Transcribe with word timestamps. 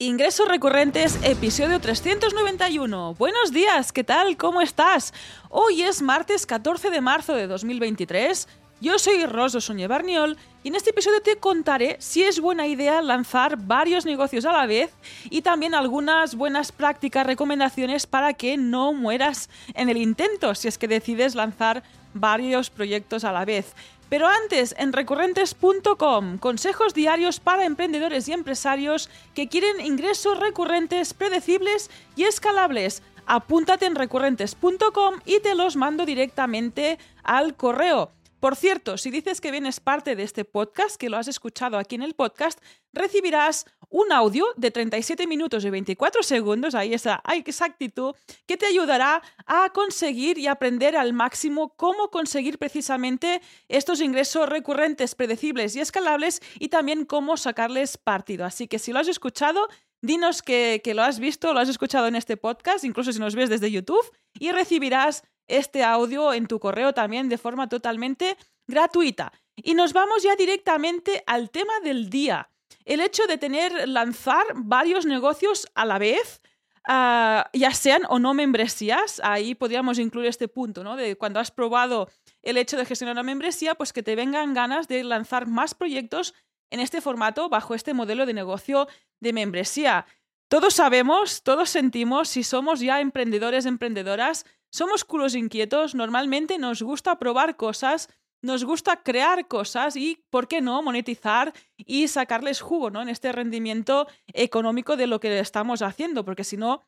Ingresos 0.00 0.46
recurrentes, 0.46 1.18
episodio 1.24 1.80
391. 1.80 3.14
Buenos 3.14 3.50
días, 3.50 3.90
¿qué 3.90 4.04
tal? 4.04 4.36
¿Cómo 4.36 4.60
estás? 4.60 5.12
Hoy 5.48 5.82
es 5.82 6.02
martes 6.02 6.46
14 6.46 6.90
de 6.90 7.00
marzo 7.00 7.34
de 7.34 7.48
2023. 7.48 8.46
Yo 8.80 8.96
soy 9.00 9.26
Rosa 9.26 9.60
Soñé 9.60 9.88
Barniol 9.88 10.36
y 10.62 10.68
en 10.68 10.76
este 10.76 10.90
episodio 10.90 11.20
te 11.20 11.36
contaré 11.36 11.96
si 11.98 12.22
es 12.22 12.38
buena 12.38 12.68
idea 12.68 13.02
lanzar 13.02 13.56
varios 13.56 14.06
negocios 14.06 14.44
a 14.44 14.52
la 14.52 14.66
vez 14.66 14.92
y 15.30 15.42
también 15.42 15.74
algunas 15.74 16.36
buenas 16.36 16.70
prácticas, 16.70 17.26
recomendaciones 17.26 18.06
para 18.06 18.34
que 18.34 18.56
no 18.56 18.92
mueras 18.92 19.50
en 19.74 19.88
el 19.88 19.96
intento 19.96 20.54
si 20.54 20.68
es 20.68 20.78
que 20.78 20.86
decides 20.86 21.34
lanzar 21.34 21.82
varios 22.14 22.70
proyectos 22.70 23.24
a 23.24 23.32
la 23.32 23.44
vez. 23.44 23.74
Pero 24.08 24.28
antes, 24.28 24.76
en 24.78 24.92
recurrentes.com, 24.92 26.38
consejos 26.38 26.94
diarios 26.94 27.40
para 27.40 27.64
emprendedores 27.64 28.28
y 28.28 28.32
empresarios 28.32 29.10
que 29.34 29.48
quieren 29.48 29.84
ingresos 29.84 30.38
recurrentes, 30.38 31.14
predecibles 31.14 31.90
y 32.14 32.24
escalables. 32.24 33.02
Apúntate 33.26 33.86
en 33.86 33.96
recurrentes.com 33.96 35.14
y 35.26 35.40
te 35.40 35.56
los 35.56 35.74
mando 35.74 36.06
directamente 36.06 36.98
al 37.24 37.56
correo. 37.56 38.12
Por 38.40 38.54
cierto, 38.54 38.96
si 38.98 39.10
dices 39.10 39.40
que 39.40 39.50
vienes 39.50 39.80
parte 39.80 40.14
de 40.14 40.22
este 40.22 40.44
podcast, 40.44 40.96
que 40.96 41.10
lo 41.10 41.16
has 41.16 41.26
escuchado 41.26 41.76
aquí 41.76 41.96
en 41.96 42.02
el 42.02 42.14
podcast, 42.14 42.60
recibirás 42.92 43.66
un 43.90 44.12
audio 44.12 44.46
de 44.56 44.70
37 44.70 45.26
minutos 45.26 45.64
y 45.64 45.70
24 45.70 46.22
segundos, 46.22 46.76
ahí 46.76 46.94
esa 46.94 47.20
exactitud, 47.34 48.14
que 48.46 48.56
te 48.56 48.66
ayudará 48.66 49.22
a 49.46 49.70
conseguir 49.70 50.38
y 50.38 50.46
aprender 50.46 50.96
al 50.96 51.14
máximo 51.14 51.74
cómo 51.74 52.10
conseguir 52.10 52.58
precisamente 52.58 53.40
estos 53.68 54.00
ingresos 54.00 54.48
recurrentes, 54.48 55.16
predecibles 55.16 55.74
y 55.74 55.80
escalables 55.80 56.40
y 56.60 56.68
también 56.68 57.06
cómo 57.06 57.36
sacarles 57.36 57.96
partido. 57.96 58.44
Así 58.44 58.68
que 58.68 58.78
si 58.78 58.92
lo 58.92 59.00
has 59.00 59.08
escuchado, 59.08 59.68
dinos 60.00 60.42
que, 60.42 60.80
que 60.84 60.94
lo 60.94 61.02
has 61.02 61.18
visto, 61.18 61.52
lo 61.52 61.58
has 61.58 61.68
escuchado 61.68 62.06
en 62.06 62.14
este 62.14 62.36
podcast, 62.36 62.84
incluso 62.84 63.12
si 63.12 63.18
nos 63.18 63.34
ves 63.34 63.50
desde 63.50 63.70
YouTube, 63.70 64.12
y 64.38 64.52
recibirás 64.52 65.24
este 65.48 65.82
audio 65.82 66.32
en 66.32 66.46
tu 66.46 66.60
correo 66.60 66.92
también 66.92 67.28
de 67.28 67.38
forma 67.38 67.68
totalmente 67.68 68.36
gratuita. 68.66 69.32
Y 69.56 69.74
nos 69.74 69.92
vamos 69.92 70.22
ya 70.22 70.36
directamente 70.36 71.24
al 71.26 71.50
tema 71.50 71.72
del 71.82 72.10
día. 72.10 72.50
El 72.84 73.00
hecho 73.00 73.26
de 73.26 73.38
tener, 73.38 73.88
lanzar 73.88 74.44
varios 74.54 75.04
negocios 75.04 75.66
a 75.74 75.84
la 75.84 75.98
vez, 75.98 76.40
ah, 76.86 77.50
ya 77.52 77.72
sean 77.72 78.02
o 78.08 78.18
no 78.18 78.34
membresías, 78.34 79.20
ahí 79.24 79.54
podríamos 79.54 79.98
incluir 79.98 80.28
este 80.28 80.48
punto, 80.48 80.84
¿no? 80.84 80.96
De 80.96 81.16
cuando 81.16 81.40
has 81.40 81.50
probado 81.50 82.08
el 82.42 82.56
hecho 82.56 82.76
de 82.76 82.86
gestionar 82.86 83.14
una 83.14 83.22
membresía, 83.22 83.74
pues 83.74 83.92
que 83.92 84.02
te 84.02 84.14
vengan 84.14 84.54
ganas 84.54 84.86
de 84.86 85.02
lanzar 85.02 85.46
más 85.46 85.74
proyectos 85.74 86.34
en 86.70 86.80
este 86.80 87.00
formato 87.00 87.48
bajo 87.48 87.74
este 87.74 87.94
modelo 87.94 88.26
de 88.26 88.34
negocio 88.34 88.88
de 89.20 89.32
membresía. 89.32 90.06
Todos 90.48 90.74
sabemos, 90.74 91.42
todos 91.42 91.68
sentimos, 91.68 92.28
si 92.28 92.42
somos 92.42 92.80
ya 92.80 93.00
emprendedores, 93.00 93.66
emprendedoras, 93.66 94.46
somos 94.70 95.04
culos 95.04 95.34
inquietos, 95.34 95.94
normalmente 95.94 96.58
nos 96.58 96.82
gusta 96.82 97.18
probar 97.18 97.56
cosas, 97.56 98.08
nos 98.42 98.64
gusta 98.64 99.02
crear 99.02 99.48
cosas 99.48 99.96
y, 99.96 100.24
¿por 100.30 100.46
qué 100.46 100.60
no?, 100.60 100.82
monetizar 100.82 101.52
y 101.76 102.08
sacarles 102.08 102.60
jugo, 102.60 102.90
¿no? 102.90 103.02
En 103.02 103.08
este 103.08 103.32
rendimiento 103.32 104.06
económico 104.28 104.96
de 104.96 105.06
lo 105.06 105.18
que 105.18 105.38
estamos 105.40 105.82
haciendo, 105.82 106.24
porque 106.24 106.44
si 106.44 106.56
no, 106.56 106.86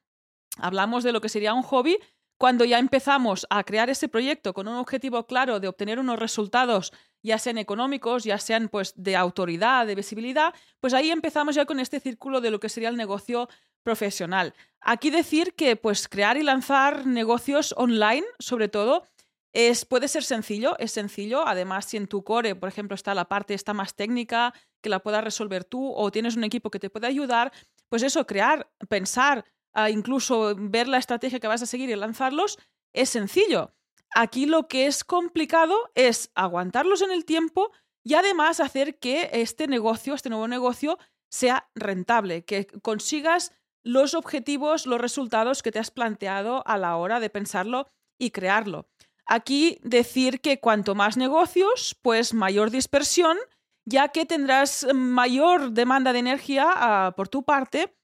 hablamos 0.58 1.02
de 1.02 1.12
lo 1.12 1.20
que 1.20 1.28
sería 1.28 1.54
un 1.54 1.62
hobby. 1.62 1.98
Cuando 2.38 2.64
ya 2.64 2.78
empezamos 2.78 3.46
a 3.50 3.64
crear 3.64 3.90
ese 3.90 4.08
proyecto 4.08 4.54
con 4.54 4.66
un 4.66 4.76
objetivo 4.76 5.26
claro 5.26 5.60
de 5.60 5.68
obtener 5.68 5.98
unos 5.98 6.18
resultados, 6.18 6.90
ya 7.22 7.38
sean 7.38 7.58
económicos, 7.58 8.24
ya 8.24 8.38
sean 8.38 8.70
pues 8.70 8.94
de 8.96 9.14
autoridad, 9.14 9.86
de 9.86 9.94
visibilidad, 9.94 10.54
pues 10.80 10.94
ahí 10.94 11.10
empezamos 11.10 11.54
ya 11.54 11.66
con 11.66 11.80
este 11.80 12.00
círculo 12.00 12.40
de 12.40 12.50
lo 12.50 12.58
que 12.58 12.70
sería 12.70 12.88
el 12.88 12.96
negocio 12.96 13.50
profesional. 13.82 14.54
Aquí 14.80 15.10
decir 15.10 15.54
que 15.54 15.76
pues 15.76 16.08
crear 16.08 16.36
y 16.36 16.42
lanzar 16.42 17.06
negocios 17.06 17.74
online, 17.76 18.24
sobre 18.38 18.68
todo, 18.68 19.04
es, 19.52 19.84
puede 19.84 20.08
ser 20.08 20.22
sencillo, 20.22 20.78
es 20.78 20.92
sencillo. 20.92 21.46
Además, 21.46 21.86
si 21.86 21.96
en 21.96 22.06
tu 22.06 22.22
core, 22.24 22.54
por 22.54 22.68
ejemplo, 22.68 22.94
está 22.94 23.14
la 23.14 23.26
parte 23.26 23.54
esta 23.54 23.74
más 23.74 23.94
técnica, 23.94 24.54
que 24.80 24.88
la 24.88 25.00
puedas 25.00 25.24
resolver 25.24 25.64
tú, 25.64 25.92
o 25.92 26.10
tienes 26.10 26.36
un 26.36 26.44
equipo 26.44 26.70
que 26.70 26.78
te 26.78 26.90
puede 26.90 27.06
ayudar, 27.06 27.52
pues 27.88 28.02
eso, 28.02 28.26
crear, 28.26 28.70
pensar, 28.88 29.44
ah, 29.72 29.90
incluso 29.90 30.54
ver 30.56 30.88
la 30.88 30.98
estrategia 30.98 31.40
que 31.40 31.48
vas 31.48 31.62
a 31.62 31.66
seguir 31.66 31.90
y 31.90 31.96
lanzarlos, 31.96 32.58
es 32.92 33.10
sencillo. 33.10 33.74
Aquí 34.14 34.46
lo 34.46 34.66
que 34.66 34.86
es 34.86 35.04
complicado 35.04 35.90
es 35.94 36.30
aguantarlos 36.34 37.02
en 37.02 37.12
el 37.12 37.24
tiempo 37.24 37.70
y 38.02 38.14
además 38.14 38.60
hacer 38.60 38.98
que 38.98 39.30
este 39.32 39.66
negocio, 39.66 40.14
este 40.14 40.30
nuevo 40.30 40.48
negocio, 40.48 40.98
sea 41.30 41.70
rentable, 41.74 42.44
que 42.44 42.66
consigas 42.82 43.52
los 43.82 44.14
objetivos, 44.14 44.86
los 44.86 45.00
resultados 45.00 45.62
que 45.62 45.72
te 45.72 45.78
has 45.78 45.90
planteado 45.90 46.66
a 46.66 46.78
la 46.78 46.96
hora 46.96 47.20
de 47.20 47.30
pensarlo 47.30 47.86
y 48.18 48.30
crearlo. 48.30 48.88
Aquí 49.26 49.78
decir 49.82 50.40
que 50.40 50.60
cuanto 50.60 50.94
más 50.94 51.16
negocios, 51.16 51.96
pues 52.02 52.34
mayor 52.34 52.70
dispersión, 52.70 53.38
ya 53.84 54.08
que 54.08 54.26
tendrás 54.26 54.86
mayor 54.92 55.70
demanda 55.70 56.12
de 56.12 56.18
energía 56.18 56.66
ah, 56.68 57.14
por 57.16 57.28
tu 57.28 57.44
parte 57.44 57.96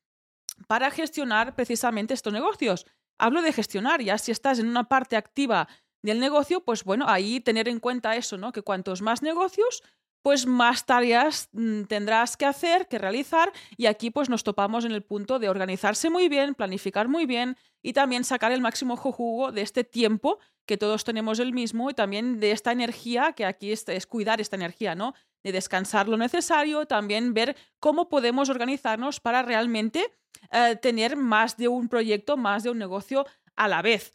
para 0.69 0.91
gestionar 0.91 1.55
precisamente 1.55 2.15
estos 2.15 2.33
negocios. 2.33 2.87
Hablo 3.19 3.43
de 3.43 3.53
gestionar, 3.53 4.03
ya 4.03 4.19
si 4.19 4.33
estás 4.33 4.59
en 4.59 4.69
una 4.69 4.85
parte 4.85 5.17
activa 5.17 5.69
del 6.03 6.21
negocio, 6.21 6.61
pues 6.61 6.85
bueno, 6.85 7.07
ahí 7.09 7.41
tener 7.41 7.69
en 7.69 7.81
cuenta 7.81 8.17
eso, 8.17 8.37
¿no? 8.39 8.53
Que 8.53 8.63
cuantos 8.63 9.03
más 9.03 9.23
negocios, 9.23 9.83
pues 10.27 10.45
más 10.45 10.87
tareas 10.87 11.49
mm, 11.53 11.83
tendrás 11.85 12.37
que 12.37 12.47
hacer, 12.47 12.89
que 12.89 12.99
realizar 12.99 13.53
y 13.77 13.87
aquí 13.87 14.11
pues 14.11 14.29
nos 14.29 14.43
topamos 14.43 14.85
en 14.85 14.91
el 14.91 15.05
punto 15.05 15.39
de 15.39 15.49
organizarse 15.49 16.11
muy 16.11 16.29
bien, 16.29 16.57
planificar 16.57 17.07
muy 17.07 17.27
bien 17.27 17.57
y 17.81 17.93
también 17.93 18.25
sacar 18.25 18.51
el 18.51 18.61
máximo 18.61 18.97
jugo 18.97 19.53
de 19.53 19.63
este 19.63 19.85
tiempo 19.85 20.41
que 20.67 20.77
todos 20.77 21.05
tenemos 21.05 21.39
el 21.39 21.53
mismo 21.53 21.91
y 21.91 21.95
también 21.95 22.41
de 22.41 22.51
esta 22.51 22.73
energía, 22.73 23.35
que 23.35 23.45
aquí 23.45 23.71
es, 23.71 23.87
cuidar 24.09 24.41
esta 24.41 24.57
energía, 24.57 24.97
¿no? 24.97 25.15
De 25.45 25.53
descansar 25.53 26.09
lo 26.09 26.17
necesario, 26.17 26.87
también 26.87 27.33
ver 27.33 27.57
cómo 27.79 28.09
podemos 28.09 28.49
organizarnos 28.51 29.21
para 29.21 29.43
realmente 29.43 30.13
eh, 30.51 30.75
tener 30.75 31.15
más 31.15 31.57
de 31.57 31.69
un 31.69 31.89
proyecto, 31.89 32.37
más 32.37 32.65
de 32.65 32.71
un 32.71 32.79
negocio 32.79 33.27
a 33.55 33.69
la 33.69 33.81
vez. 33.81 34.13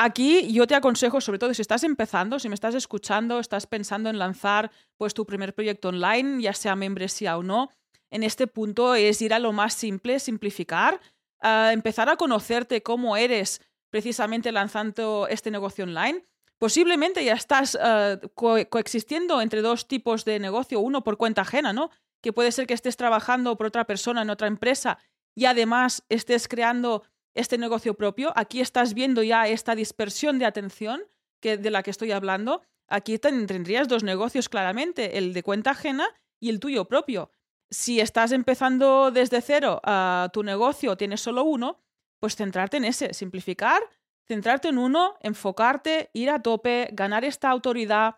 Aquí 0.00 0.52
yo 0.52 0.68
te 0.68 0.76
aconsejo, 0.76 1.20
sobre 1.20 1.40
todo 1.40 1.52
si 1.52 1.60
estás 1.60 1.82
empezando, 1.82 2.38
si 2.38 2.48
me 2.48 2.54
estás 2.54 2.76
escuchando, 2.76 3.40
estás 3.40 3.66
pensando 3.66 4.08
en 4.08 4.16
lanzar 4.20 4.70
pues 4.96 5.12
tu 5.12 5.26
primer 5.26 5.56
proyecto 5.56 5.88
online, 5.88 6.40
ya 6.40 6.52
sea 6.52 6.76
membresía 6.76 7.36
o 7.36 7.42
no, 7.42 7.70
en 8.08 8.22
este 8.22 8.46
punto 8.46 8.94
es 8.94 9.20
ir 9.22 9.34
a 9.34 9.40
lo 9.40 9.52
más 9.52 9.74
simple, 9.74 10.20
simplificar, 10.20 11.00
empezar 11.42 12.08
a 12.08 12.16
conocerte 12.16 12.80
cómo 12.80 13.16
eres 13.16 13.60
precisamente 13.90 14.52
lanzando 14.52 15.26
este 15.28 15.50
negocio 15.50 15.82
online. 15.82 16.24
Posiblemente 16.58 17.24
ya 17.24 17.34
estás 17.34 17.76
eh, 17.82 18.20
coexistiendo 18.36 19.42
entre 19.42 19.62
dos 19.62 19.88
tipos 19.88 20.24
de 20.24 20.38
negocio, 20.38 20.78
uno 20.78 21.02
por 21.02 21.16
cuenta 21.16 21.42
ajena, 21.42 21.72
¿no? 21.72 21.90
Que 22.22 22.32
puede 22.32 22.52
ser 22.52 22.68
que 22.68 22.74
estés 22.74 22.96
trabajando 22.96 23.56
por 23.56 23.66
otra 23.66 23.84
persona 23.84 24.22
en 24.22 24.30
otra 24.30 24.46
empresa 24.46 24.98
y 25.34 25.46
además 25.46 26.04
estés 26.08 26.46
creando 26.46 27.02
este 27.34 27.58
negocio 27.58 27.94
propio. 27.94 28.32
Aquí 28.36 28.60
estás 28.60 28.94
viendo 28.94 29.22
ya 29.22 29.48
esta 29.48 29.74
dispersión 29.74 30.38
de 30.38 30.46
atención 30.46 31.02
que, 31.40 31.56
de 31.56 31.70
la 31.70 31.82
que 31.82 31.90
estoy 31.90 32.12
hablando. 32.12 32.62
Aquí 32.88 33.18
tendrías 33.18 33.88
dos 33.88 34.02
negocios 34.02 34.48
claramente, 34.48 35.18
el 35.18 35.34
de 35.34 35.42
cuenta 35.42 35.72
ajena 35.72 36.08
y 36.40 36.48
el 36.48 36.60
tuyo 36.60 36.86
propio. 36.86 37.30
Si 37.70 38.00
estás 38.00 38.32
empezando 38.32 39.10
desde 39.10 39.42
cero 39.42 39.80
a 39.84 40.30
tu 40.32 40.42
negocio, 40.42 40.96
tienes 40.96 41.20
solo 41.20 41.44
uno, 41.44 41.80
pues 42.18 42.34
centrarte 42.34 42.78
en 42.78 42.86
ese, 42.86 43.12
simplificar, 43.12 43.82
centrarte 44.26 44.68
en 44.68 44.78
uno, 44.78 45.16
enfocarte, 45.20 46.10
ir 46.14 46.30
a 46.30 46.42
tope, 46.42 46.88
ganar 46.92 47.24
esta 47.24 47.50
autoridad, 47.50 48.16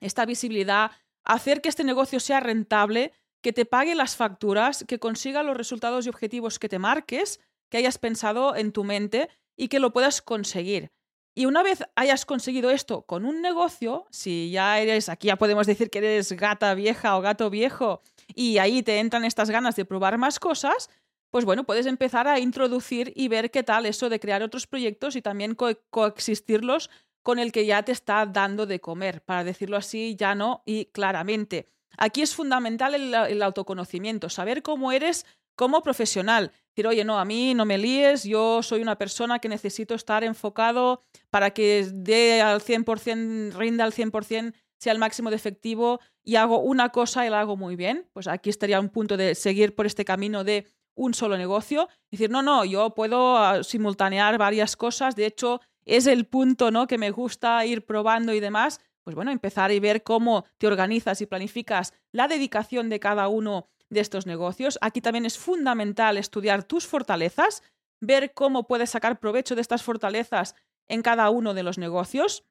esta 0.00 0.26
visibilidad, 0.26 0.90
hacer 1.24 1.60
que 1.60 1.68
este 1.68 1.84
negocio 1.84 2.20
sea 2.20 2.40
rentable, 2.40 3.12
que 3.42 3.52
te 3.52 3.64
pague 3.64 3.94
las 3.94 4.16
facturas, 4.16 4.84
que 4.86 4.98
consiga 4.98 5.42
los 5.42 5.56
resultados 5.56 6.06
y 6.06 6.08
objetivos 6.08 6.58
que 6.58 6.68
te 6.68 6.78
marques 6.78 7.40
que 7.70 7.78
hayas 7.78 7.98
pensado 7.98 8.54
en 8.54 8.72
tu 8.72 8.84
mente 8.84 9.28
y 9.56 9.68
que 9.68 9.80
lo 9.80 9.92
puedas 9.92 10.20
conseguir. 10.20 10.90
Y 11.34 11.46
una 11.46 11.62
vez 11.62 11.84
hayas 11.94 12.26
conseguido 12.26 12.70
esto 12.70 13.02
con 13.02 13.24
un 13.24 13.40
negocio, 13.40 14.06
si 14.10 14.50
ya 14.50 14.78
eres, 14.80 15.08
aquí 15.08 15.28
ya 15.28 15.36
podemos 15.36 15.66
decir 15.66 15.88
que 15.88 15.98
eres 15.98 16.32
gata 16.32 16.74
vieja 16.74 17.16
o 17.16 17.20
gato 17.20 17.48
viejo 17.50 18.02
y 18.34 18.58
ahí 18.58 18.82
te 18.82 18.98
entran 18.98 19.24
estas 19.24 19.48
ganas 19.48 19.76
de 19.76 19.84
probar 19.84 20.18
más 20.18 20.40
cosas, 20.40 20.90
pues 21.30 21.44
bueno, 21.44 21.64
puedes 21.64 21.86
empezar 21.86 22.26
a 22.26 22.40
introducir 22.40 23.12
y 23.14 23.28
ver 23.28 23.50
qué 23.50 23.62
tal 23.62 23.86
eso 23.86 24.08
de 24.08 24.18
crear 24.18 24.42
otros 24.42 24.66
proyectos 24.66 25.14
y 25.14 25.22
también 25.22 25.54
coexistirlos 25.54 26.90
con 27.22 27.38
el 27.38 27.52
que 27.52 27.66
ya 27.66 27.84
te 27.84 27.92
está 27.92 28.26
dando 28.26 28.66
de 28.66 28.80
comer, 28.80 29.22
para 29.22 29.44
decirlo 29.44 29.76
así, 29.76 30.16
ya 30.16 30.34
no 30.34 30.62
y 30.66 30.86
claramente. 30.86 31.68
Aquí 31.96 32.22
es 32.22 32.34
fundamental 32.34 32.94
el 32.94 33.42
autoconocimiento, 33.42 34.28
saber 34.28 34.62
cómo 34.62 34.90
eres 34.90 35.26
como 35.54 35.82
profesional. 35.82 36.52
Decir, 36.70 36.86
oye, 36.86 37.04
no, 37.04 37.18
a 37.18 37.24
mí 37.24 37.54
no 37.54 37.64
me 37.64 37.78
líes, 37.78 38.24
yo 38.24 38.62
soy 38.62 38.80
una 38.80 38.96
persona 38.96 39.38
que 39.38 39.48
necesito 39.48 39.94
estar 39.94 40.24
enfocado 40.24 41.02
para 41.30 41.50
que 41.50 41.88
dé 41.92 42.40
al 42.40 42.60
100%, 42.60 43.52
rinda 43.54 43.84
al 43.84 43.92
100%, 43.92 44.54
sea 44.78 44.92
el 44.92 44.98
máximo 44.98 45.30
de 45.30 45.36
efectivo 45.36 46.00
y 46.24 46.36
hago 46.36 46.60
una 46.60 46.88
cosa 46.88 47.26
y 47.26 47.30
la 47.30 47.40
hago 47.40 47.56
muy 47.56 47.76
bien. 47.76 48.08
Pues 48.12 48.28
aquí 48.28 48.50
estaría 48.50 48.80
un 48.80 48.88
punto 48.88 49.16
de 49.16 49.34
seguir 49.34 49.74
por 49.74 49.86
este 49.86 50.04
camino 50.04 50.42
de 50.42 50.66
un 50.94 51.14
solo 51.14 51.36
negocio. 51.36 51.88
Decir, 52.10 52.30
no, 52.30 52.42
no, 52.42 52.64
yo 52.64 52.94
puedo 52.94 53.36
ah, 53.36 53.62
simultanear 53.62 54.38
varias 54.38 54.76
cosas. 54.76 55.16
De 55.16 55.26
hecho, 55.26 55.60
es 55.84 56.06
el 56.06 56.26
punto 56.26 56.70
¿no? 56.70 56.86
que 56.86 56.98
me 56.98 57.10
gusta 57.10 57.64
ir 57.66 57.84
probando 57.84 58.32
y 58.32 58.40
demás. 58.40 58.80
Pues 59.02 59.16
bueno, 59.16 59.30
empezar 59.30 59.72
y 59.72 59.80
ver 59.80 60.02
cómo 60.02 60.44
te 60.58 60.66
organizas 60.66 61.20
y 61.20 61.26
planificas 61.26 61.94
la 62.12 62.28
dedicación 62.28 62.88
de 62.88 63.00
cada 63.00 63.28
uno 63.28 63.68
de 63.90 64.00
estos 64.00 64.26
negocios. 64.26 64.78
Aquí 64.80 65.00
también 65.00 65.26
es 65.26 65.38
fundamental 65.38 66.16
estudiar 66.16 66.64
tus 66.64 66.86
fortalezas, 66.86 67.62
ver 68.00 68.32
cómo 68.32 68.66
puedes 68.66 68.90
sacar 68.90 69.20
provecho 69.20 69.54
de 69.54 69.60
estas 69.60 69.82
fortalezas 69.82 70.54
en 70.88 71.02
cada 71.02 71.28
uno 71.30 71.54
de 71.54 71.62
los 71.62 71.78
negocios. 71.78 72.44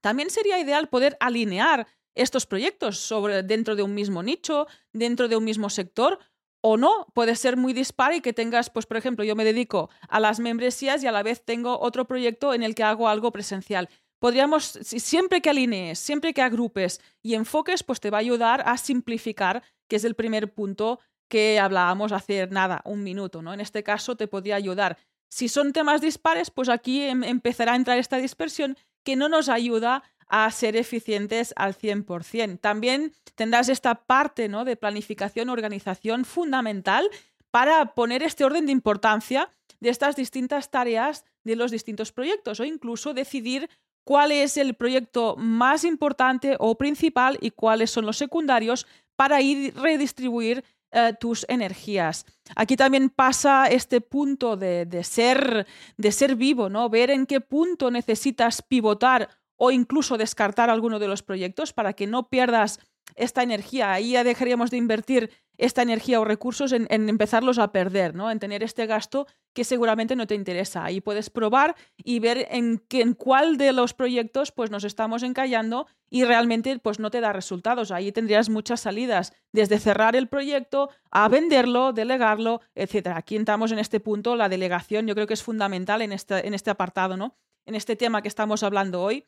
También 0.00 0.30
sería 0.30 0.58
ideal 0.58 0.88
poder 0.88 1.16
alinear 1.20 1.86
estos 2.14 2.46
proyectos 2.46 2.98
sobre, 2.98 3.42
dentro 3.42 3.76
de 3.76 3.82
un 3.82 3.94
mismo 3.94 4.22
nicho, 4.22 4.66
dentro 4.92 5.28
de 5.28 5.36
un 5.36 5.44
mismo 5.44 5.70
sector, 5.70 6.18
o 6.62 6.76
no, 6.76 7.06
puede 7.14 7.36
ser 7.36 7.56
muy 7.56 7.72
dispar 7.72 8.12
y 8.12 8.20
que 8.20 8.32
tengas, 8.32 8.68
pues 8.68 8.84
por 8.84 8.96
ejemplo, 8.96 9.24
yo 9.24 9.34
me 9.34 9.44
dedico 9.44 9.88
a 10.08 10.20
las 10.20 10.40
membresías 10.40 11.02
y 11.02 11.06
a 11.06 11.12
la 11.12 11.22
vez 11.22 11.42
tengo 11.44 11.80
otro 11.80 12.06
proyecto 12.06 12.52
en 12.52 12.62
el 12.62 12.74
que 12.74 12.82
hago 12.82 13.08
algo 13.08 13.32
presencial. 13.32 13.88
Podríamos, 14.20 14.78
siempre 14.82 15.40
que 15.40 15.50
alinees, 15.50 15.98
siempre 15.98 16.34
que 16.34 16.42
agrupes 16.42 17.00
y 17.22 17.34
enfoques, 17.34 17.82
pues 17.82 18.00
te 18.00 18.10
va 18.10 18.18
a 18.18 18.20
ayudar 18.20 18.62
a 18.66 18.76
simplificar, 18.76 19.62
que 19.88 19.96
es 19.96 20.04
el 20.04 20.14
primer 20.14 20.52
punto 20.52 21.00
que 21.28 21.58
hablábamos 21.58 22.12
hace 22.12 22.46
nada, 22.48 22.82
un 22.84 23.02
minuto, 23.02 23.40
¿no? 23.40 23.54
En 23.54 23.60
este 23.60 23.82
caso 23.82 24.16
te 24.16 24.28
podría 24.28 24.56
ayudar. 24.56 24.98
Si 25.30 25.48
son 25.48 25.72
temas 25.72 26.02
dispares, 26.02 26.50
pues 26.50 26.68
aquí 26.68 27.02
em, 27.02 27.24
empezará 27.24 27.72
a 27.72 27.76
entrar 27.76 27.98
esta 27.98 28.18
dispersión 28.18 28.76
que 29.04 29.16
no 29.16 29.28
nos 29.28 29.48
ayuda 29.48 30.02
a 30.28 30.50
ser 30.50 30.76
eficientes 30.76 31.54
al 31.56 31.74
100%. 31.74 32.60
También 32.60 33.14
tendrás 33.36 33.68
esta 33.68 33.94
parte 33.94 34.48
¿no? 34.48 34.64
de 34.64 34.76
planificación, 34.76 35.48
organización 35.48 36.24
fundamental 36.24 37.08
para 37.50 37.94
poner 37.94 38.22
este 38.22 38.44
orden 38.44 38.66
de 38.66 38.72
importancia 38.72 39.50
de 39.80 39.88
estas 39.88 40.14
distintas 40.14 40.70
tareas 40.70 41.24
de 41.42 41.56
los 41.56 41.70
distintos 41.70 42.12
proyectos 42.12 42.60
o 42.60 42.64
incluso 42.64 43.14
decidir 43.14 43.70
cuál 44.04 44.32
es 44.32 44.56
el 44.56 44.74
proyecto 44.74 45.36
más 45.36 45.84
importante 45.84 46.56
o 46.58 46.76
principal 46.76 47.38
y 47.40 47.50
cuáles 47.50 47.90
son 47.90 48.06
los 48.06 48.16
secundarios 48.16 48.86
para 49.16 49.40
ir 49.40 49.74
redistribuir 49.76 50.64
eh, 50.92 51.14
tus 51.20 51.46
energías. 51.48 52.26
Aquí 52.56 52.74
también 52.76 53.10
pasa 53.10 53.66
este 53.66 54.00
punto 54.00 54.56
de, 54.56 54.86
de, 54.86 55.04
ser, 55.04 55.66
de 55.96 56.10
ser 56.10 56.34
vivo, 56.34 56.68
¿no? 56.68 56.88
Ver 56.88 57.10
en 57.10 57.26
qué 57.26 57.40
punto 57.40 57.90
necesitas 57.90 58.60
pivotar 58.62 59.28
o 59.56 59.70
incluso 59.70 60.16
descartar 60.16 60.70
alguno 60.70 60.98
de 60.98 61.06
los 61.06 61.22
proyectos 61.22 61.72
para 61.72 61.92
que 61.92 62.06
no 62.06 62.28
pierdas 62.28 62.80
esta 63.14 63.42
energía. 63.42 63.92
Ahí 63.92 64.12
ya 64.12 64.24
dejaríamos 64.24 64.70
de 64.70 64.76
invertir 64.76 65.30
esta 65.60 65.82
energía 65.82 66.20
o 66.20 66.24
recursos 66.24 66.72
en, 66.72 66.86
empezarlos 66.90 67.58
a 67.58 67.70
perder, 67.70 68.14
¿no? 68.14 68.30
En 68.30 68.38
tener 68.38 68.62
este 68.62 68.86
gasto 68.86 69.26
que 69.52 69.64
seguramente 69.64 70.16
no 70.16 70.26
te 70.26 70.34
interesa. 70.34 70.84
Ahí 70.84 71.00
puedes 71.00 71.28
probar 71.28 71.76
y 71.98 72.18
ver 72.18 72.46
en, 72.50 72.82
en 72.90 73.14
cuál 73.14 73.58
de 73.58 73.72
los 73.72 73.92
proyectos 73.92 74.52
pues 74.52 74.70
nos 74.70 74.84
estamos 74.84 75.22
encallando 75.22 75.86
y 76.08 76.24
realmente 76.24 76.78
pues 76.78 76.98
no 76.98 77.10
te 77.10 77.20
da 77.20 77.32
resultados. 77.32 77.90
Ahí 77.90 78.10
tendrías 78.10 78.48
muchas 78.48 78.80
salidas, 78.80 79.34
desde 79.52 79.78
cerrar 79.78 80.16
el 80.16 80.28
proyecto 80.28 80.88
a 81.10 81.28
venderlo, 81.28 81.92
delegarlo, 81.92 82.62
etc. 82.74 83.08
Aquí 83.14 83.36
entramos 83.36 83.70
en 83.70 83.78
este 83.78 84.00
punto, 84.00 84.36
la 84.36 84.48
delegación 84.48 85.06
yo 85.06 85.14
creo 85.14 85.26
que 85.26 85.34
es 85.34 85.42
fundamental 85.42 86.00
en 86.00 86.12
este, 86.12 86.46
en 86.46 86.54
este 86.54 86.70
apartado, 86.70 87.16
¿no? 87.18 87.36
En 87.66 87.74
este 87.74 87.96
tema 87.96 88.22
que 88.22 88.28
estamos 88.28 88.62
hablando 88.62 89.02
hoy, 89.02 89.26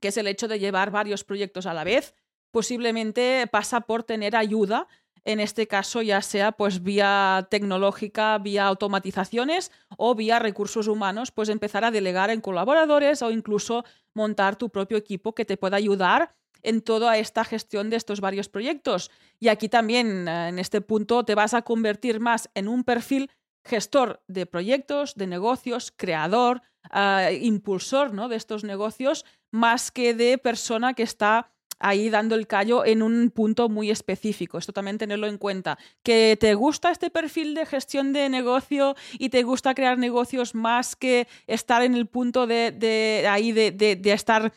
que 0.00 0.08
es 0.08 0.16
el 0.18 0.26
hecho 0.26 0.46
de 0.46 0.58
llevar 0.58 0.90
varios 0.90 1.24
proyectos 1.24 1.64
a 1.64 1.72
la 1.72 1.84
vez, 1.84 2.14
posiblemente 2.54 3.48
pasa 3.50 3.80
por 3.80 4.04
tener 4.04 4.36
ayuda, 4.36 4.86
en 5.24 5.40
este 5.40 5.66
caso 5.66 6.02
ya 6.02 6.22
sea 6.22 6.52
pues 6.52 6.84
vía 6.84 7.48
tecnológica, 7.50 8.38
vía 8.38 8.66
automatizaciones 8.66 9.72
o 9.96 10.14
vía 10.14 10.38
recursos 10.38 10.86
humanos, 10.86 11.32
pues 11.32 11.48
empezar 11.48 11.84
a 11.84 11.90
delegar 11.90 12.30
en 12.30 12.40
colaboradores 12.40 13.22
o 13.22 13.32
incluso 13.32 13.84
montar 14.14 14.54
tu 14.54 14.70
propio 14.70 14.96
equipo 14.96 15.34
que 15.34 15.44
te 15.44 15.56
pueda 15.56 15.76
ayudar 15.76 16.30
en 16.62 16.80
toda 16.80 17.18
esta 17.18 17.42
gestión 17.44 17.90
de 17.90 17.96
estos 17.96 18.20
varios 18.20 18.48
proyectos. 18.48 19.10
Y 19.40 19.48
aquí 19.48 19.68
también, 19.68 20.28
eh, 20.28 20.50
en 20.50 20.60
este 20.60 20.80
punto, 20.80 21.24
te 21.24 21.34
vas 21.34 21.54
a 21.54 21.62
convertir 21.62 22.20
más 22.20 22.48
en 22.54 22.68
un 22.68 22.84
perfil 22.84 23.32
gestor 23.64 24.22
de 24.28 24.46
proyectos, 24.46 25.16
de 25.16 25.26
negocios, 25.26 25.92
creador, 25.96 26.62
eh, 26.94 27.40
impulsor 27.42 28.14
¿no? 28.14 28.28
de 28.28 28.36
estos 28.36 28.62
negocios, 28.62 29.24
más 29.50 29.90
que 29.90 30.14
de 30.14 30.38
persona 30.38 30.94
que 30.94 31.02
está 31.02 31.50
ahí 31.78 32.10
dando 32.10 32.34
el 32.34 32.46
callo 32.46 32.84
en 32.84 33.02
un 33.02 33.30
punto 33.30 33.68
muy 33.68 33.90
específico. 33.90 34.58
Esto 34.58 34.72
también 34.72 34.98
tenerlo 34.98 35.26
en 35.26 35.38
cuenta. 35.38 35.78
Que 36.02 36.36
te 36.38 36.54
gusta 36.54 36.90
este 36.90 37.10
perfil 37.10 37.54
de 37.54 37.66
gestión 37.66 38.12
de 38.12 38.28
negocio 38.28 38.96
y 39.18 39.28
te 39.28 39.42
gusta 39.42 39.74
crear 39.74 39.98
negocios 39.98 40.54
más 40.54 40.96
que 40.96 41.28
estar 41.46 41.82
en 41.82 41.94
el 41.94 42.06
punto 42.06 42.46
de, 42.46 43.26
ahí 43.28 43.52
de, 43.52 43.70
de 43.72 44.12
estar 44.12 44.52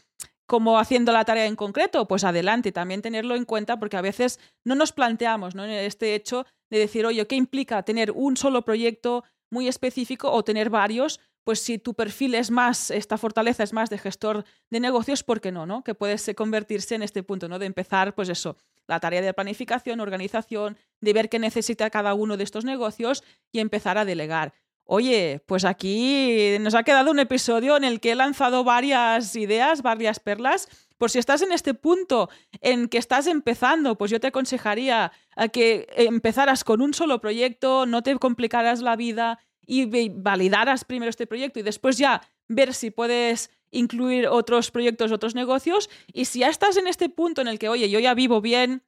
como 0.48 0.80
haciendo 0.80 1.12
la 1.12 1.26
tarea 1.26 1.46
en 1.46 1.58
concreto, 1.58 2.08
pues 2.08 2.24
adelante, 2.24 2.72
también 2.72 3.02
tenerlo 3.02 3.36
en 3.36 3.44
cuenta 3.44 3.78
porque 3.78 3.98
a 3.98 4.02
veces 4.02 4.40
no 4.64 4.76
nos 4.76 4.94
planteamos 4.94 5.56
¿no? 5.56 5.66
este 5.66 6.16
hecho 6.16 6.46
de 6.70 6.80
decir, 6.80 7.06
oye, 7.06 7.28
¿qué 7.28 7.36
implica 7.36 7.84
tener 7.84 8.12
un 8.12 8.38
solo 8.38 8.64
proyecto 8.64 9.26
muy 9.52 9.68
específico 9.68 10.32
o 10.32 10.44
tener 10.44 10.70
varios? 10.70 11.20
Pues 11.48 11.62
si 11.62 11.78
tu 11.78 11.94
perfil 11.94 12.36
es 12.36 12.52
más, 12.52 12.92
esta 12.92 13.18
fortaleza 13.18 13.64
es 13.64 13.72
más 13.72 13.90
de 13.90 13.98
gestor 13.98 14.44
de 14.70 14.82
negocios, 14.82 15.24
¿por 15.24 15.40
qué 15.40 15.50
no? 15.50 15.66
no? 15.66 15.82
Que 15.82 15.96
puedes 15.96 16.30
convertirse 16.36 16.94
en 16.96 17.04
este 17.04 17.24
punto, 17.24 17.48
¿no? 17.48 17.58
De 17.58 17.66
empezar, 17.66 18.14
pues 18.16 18.28
eso, 18.28 18.58
la 18.86 19.00
tarea 19.00 19.22
de 19.22 19.34
planificación, 19.34 20.02
organización, 20.02 20.78
de 21.00 21.14
ver 21.14 21.30
qué 21.30 21.40
necesita 21.40 21.90
cada 21.90 22.16
uno 22.16 22.36
de 22.36 22.44
estos 22.44 22.66
negocios 22.66 23.24
y 23.54 23.60
empezar 23.60 23.98
a 23.98 24.04
delegar. 24.04 24.52
Oye, 24.84 25.42
pues 25.46 25.64
aquí 25.64 26.58
nos 26.60 26.76
ha 26.76 26.84
quedado 26.84 27.12
un 27.12 27.20
episodio 27.20 27.78
en 27.78 27.86
el 27.86 28.02
que 28.02 28.12
he 28.12 28.16
lanzado 28.16 28.66
varias 28.66 29.34
ideas, 29.38 29.82
varias 29.82 30.20
perlas 30.20 30.68
por 30.98 31.12
si 31.12 31.20
estás 31.20 31.42
en 31.44 31.52
este 31.52 31.74
punto 31.74 32.30
en 32.60 32.90
que 32.90 32.98
estás 32.98 33.28
empezando, 33.28 33.98
pues 33.98 34.12
yo 34.12 34.20
te 34.20 34.28
aconsejaría 34.28 35.12
a 35.36 35.48
que 35.48 35.88
empezaras 35.96 36.64
con 36.64 36.82
un 36.82 36.94
solo 36.94 37.22
proyecto, 37.22 37.86
no 37.86 38.02
te 38.02 38.18
complicaras 38.18 38.82
la 38.82 38.96
vida 38.96 39.40
y 39.68 40.10
validaras 40.10 40.86
primero 40.86 41.10
este 41.10 41.28
proyecto 41.28 41.60
y 41.60 41.64
después 41.64 41.98
ya 41.98 42.22
ver 42.48 42.74
si 42.74 42.90
puedes 42.90 43.52
incluir 43.70 44.28
otros 44.28 44.72
proyectos, 44.72 45.12
otros 45.12 45.36
negocios. 45.36 45.90
Y 46.14 46.26
si 46.26 46.40
ya 46.40 46.48
estás 46.48 46.78
en 46.78 46.88
este 46.88 47.10
punto 47.10 47.42
en 47.42 47.50
el 47.50 47.60
que, 47.60 47.70
oye, 47.70 47.90
yo 47.90 48.00
ya 48.00 48.14
vivo 48.14 48.42
bien, 48.42 48.82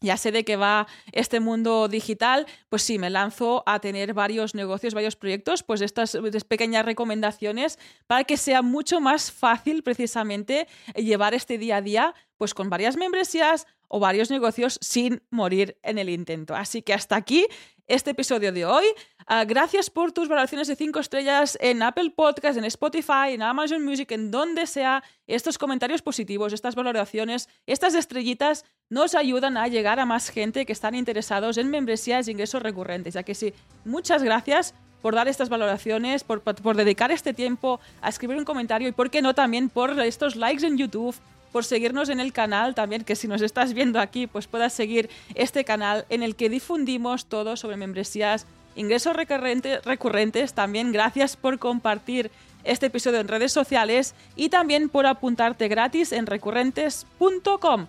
ya 0.00 0.16
sé 0.16 0.30
de 0.30 0.44
qué 0.44 0.56
va 0.56 0.86
este 1.12 1.40
mundo 1.40 1.88
digital, 1.88 2.46
pues 2.68 2.82
sí, 2.82 2.98
me 2.98 3.08
lanzo 3.08 3.62
a 3.66 3.78
tener 3.78 4.12
varios 4.12 4.54
negocios, 4.54 4.92
varios 4.92 5.16
proyectos, 5.16 5.62
pues 5.62 5.80
estas 5.80 6.18
pequeñas 6.46 6.84
recomendaciones 6.84 7.78
para 8.06 8.24
que 8.24 8.36
sea 8.36 8.60
mucho 8.60 9.00
más 9.00 9.32
fácil 9.32 9.82
precisamente 9.82 10.66
llevar 10.96 11.32
este 11.32 11.56
día 11.56 11.76
a 11.76 11.82
día, 11.82 12.14
pues 12.36 12.52
con 12.52 12.68
varias 12.68 12.96
membresías 12.96 13.66
o 13.88 14.00
varios 14.00 14.30
negocios 14.30 14.78
sin 14.82 15.22
morir 15.30 15.78
en 15.82 15.98
el 15.98 16.10
intento. 16.10 16.54
Así 16.54 16.82
que 16.82 16.92
hasta 16.92 17.16
aquí 17.16 17.46
este 17.86 18.10
episodio 18.10 18.52
de 18.52 18.64
hoy. 18.64 18.84
Ah, 19.28 19.44
gracias 19.44 19.90
por 19.90 20.12
tus 20.12 20.28
valoraciones 20.28 20.68
de 20.68 20.76
5 20.76 21.00
estrellas 21.00 21.58
en 21.60 21.82
Apple 21.82 22.12
Podcast, 22.14 22.56
en 22.56 22.64
Spotify, 22.64 23.32
en 23.32 23.42
Amazon 23.42 23.84
Music, 23.84 24.12
en 24.12 24.30
donde 24.30 24.68
sea. 24.68 25.02
Estos 25.26 25.58
comentarios 25.58 26.00
positivos, 26.00 26.52
estas 26.52 26.76
valoraciones, 26.76 27.48
estas 27.66 27.96
estrellitas 27.96 28.64
nos 28.88 29.16
ayudan 29.16 29.56
a 29.56 29.66
llegar 29.66 29.98
a 29.98 30.06
más 30.06 30.28
gente 30.28 30.64
que 30.64 30.72
están 30.72 30.94
interesados 30.94 31.58
en 31.58 31.70
membresías 31.70 32.28
e 32.28 32.30
ingresos 32.30 32.62
recurrentes. 32.62 33.14
Ya 33.14 33.24
que 33.24 33.34
sí, 33.34 33.52
muchas 33.84 34.22
gracias 34.22 34.74
por 35.02 35.16
dar 35.16 35.26
estas 35.26 35.48
valoraciones, 35.48 36.22
por, 36.22 36.42
por 36.42 36.76
dedicar 36.76 37.10
este 37.10 37.34
tiempo 37.34 37.80
a 38.02 38.10
escribir 38.10 38.36
un 38.36 38.44
comentario 38.44 38.86
y, 38.86 38.92
por 38.92 39.10
qué 39.10 39.22
no, 39.22 39.34
también 39.34 39.70
por 39.70 39.98
estos 39.98 40.36
likes 40.36 40.64
en 40.64 40.78
YouTube 40.78 41.16
por 41.50 41.64
seguirnos 41.64 42.10
en 42.10 42.20
el 42.20 42.34
canal 42.34 42.74
también, 42.74 43.02
que 43.02 43.16
si 43.16 43.26
nos 43.28 43.40
estás 43.40 43.72
viendo 43.72 43.98
aquí, 43.98 44.26
pues 44.26 44.46
puedas 44.46 44.74
seguir 44.74 45.08
este 45.34 45.64
canal 45.64 46.04
en 46.10 46.22
el 46.22 46.36
que 46.36 46.50
difundimos 46.50 47.26
todo 47.26 47.56
sobre 47.56 47.78
membresías, 47.78 48.46
ingresos 48.76 49.16
recurrentes. 49.16 50.54
También 50.54 50.92
gracias 50.92 51.36
por 51.36 51.58
compartir 51.58 52.30
este 52.64 52.86
episodio 52.86 53.20
en 53.20 53.28
redes 53.28 53.52
sociales 53.52 54.14
y 54.34 54.48
también 54.48 54.88
por 54.88 55.06
apuntarte 55.06 55.68
gratis 55.68 56.12
en 56.12 56.26
recurrentes.com. 56.26 57.86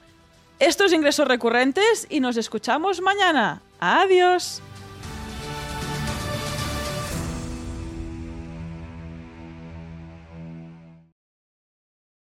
Estos 0.59 0.93
ingresos 0.93 1.27
recurrentes 1.27 2.07
y 2.09 2.19
nos 2.19 2.37
escuchamos 2.37 3.01
mañana. 3.01 3.61
Adiós. 3.79 4.61